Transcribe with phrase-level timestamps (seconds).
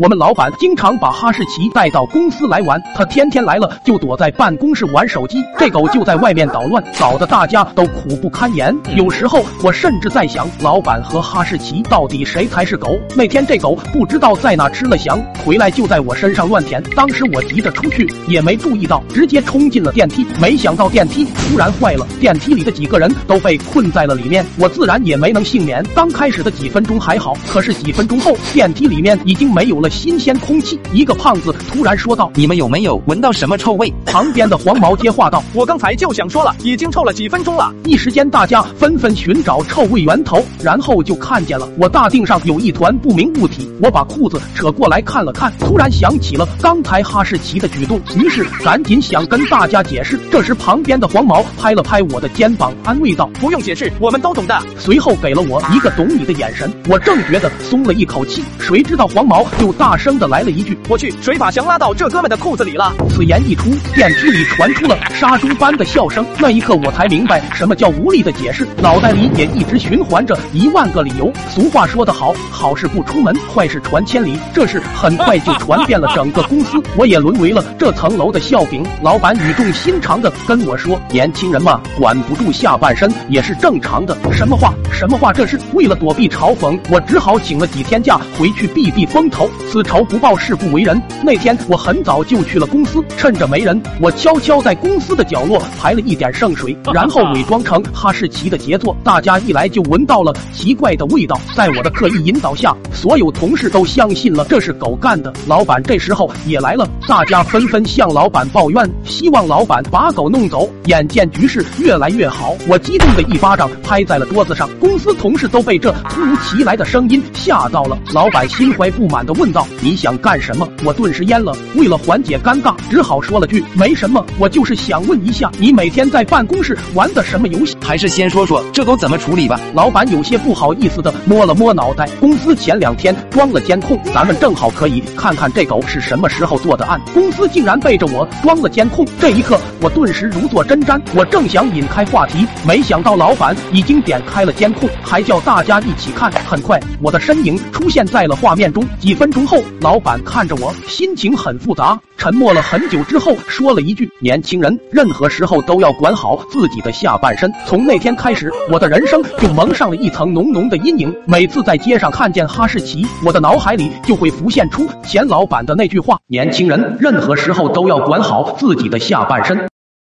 [0.00, 8.74] 我们老板经常把哈士奇带到公司来玩，他天天来了就躲在办公室玩手机，这狗就在外面捣乱，搞得大家都苦不堪言。
[8.96, 12.98] 有时候我甚至在想，老板和哈士奇到底谁才是狗？
[13.14, 25.84] 那天这狗不知道在哪吃了翔，回来就在我身上乱舔，当时我急着出去，也没注意到，直接冲进了电梯，没想到电梯突然坏了，电梯里的几个人都被困在了里面，我自然也没能幸免。
[25.94, 30.78] 刚开始的几分钟还好，可是几分钟后，电梯里面已经没有了新鲜空气。
[30.92, 43.70] 一个胖子突然说道：“你们有没有闻到什么臭味？”旁边的黄毛接话道：“我刚才就想说了，已经臭了几分钟了。”一时间，大家纷纷寻找臭味源头，然后就看见了我大腚上有一团不明物体。
[43.82, 50.18] 我把裤子扯过来看了看，突然想起了刚才哈士奇的举动，于是赶紧想跟大家解释。
[50.30, 56.70] 这时，旁边的黄毛拍了拍我的肩膀，安慰道：“不用解释，我们都懂的。”随后给了我一个懂你的眼神。
[56.88, 66.22] 我正觉得松了一口气，谁知道黄毛又大声的来了一句：“我去，谁把翔拉到这哥们的裤子里了？”此言一出，电梯里传出了杀猪般的笑声。
[66.38, 71.32] 那一刻，我才明白什么叫无力的解释，脑袋里也一直循环着一万个理由。
[71.48, 74.38] 俗话说得好，好事不出门，坏事传千里。
[74.52, 78.84] 这事很快就传遍了整个公司， 我也沦为了这层楼的笑柄。
[79.00, 84.74] 老板语重心长的跟我说：“年轻人嘛，管不住下半身也是正常的。”什么话？
[84.92, 85.32] 什么话？
[85.32, 89.48] 这是为了躲避嘲讽，我只好请了几天假回去避避风头。
[89.68, 91.00] 此仇不报，誓不为人。
[91.22, 98.96] 那天我很早就去了公司，趁着没人，我悄悄在公司的角落排了一点圣水，然后伪装成哈士奇的杰作。
[99.04, 101.40] 大家一来就闻到了奇怪的味道。
[101.54, 105.32] 在我的刻意引导下，所有同事都相信了这是狗干的。
[105.46, 110.68] 老板这时候也来了，大家纷纷向老板抱怨，希望老板把狗弄走。
[110.86, 114.68] 眼见局势越来越好，我激动的一巴掌拍在了桌子上。
[114.80, 117.98] 公司同事都被这突如其来的声音吓到了。
[118.12, 121.56] 老板心怀不满的问道：“你想干什么？”我顿时蔫了。
[121.74, 127.76] 为了缓解尴尬，只好说了句：“没什么，我就是想问一下，你每天在办公室玩的什么游戏？
[127.80, 132.08] 还是先说说这狗怎么处理吧。”老板有些不好意思的摸了摸脑袋。
[132.20, 137.00] 公司前两天装了监控，咱们正好可以看看这狗是什么时候做的案。
[137.12, 141.00] 公司竟然背着我装了监控，这一刻我顿时如坐针毡。
[141.14, 146.30] 我正想引开话题，没想到老板已经点开了监控，还叫大家一起看。
[146.48, 148.84] 很快，我的身影出现在了画面中。
[148.98, 161.14] 几分钟后，老板看着我，心情很复杂，沉默了很久之后，说了一句：“年轻人，任何时候都要管好自己的下半身。”从那天开始，我的人生就蒙上了一层浓浓的阴影。
[161.24, 169.58] 每次在街上看见哈士奇，我的脑海里就会浮现出钱老板的那句话：“年轻人，任何时候都要管好自己的下半身。”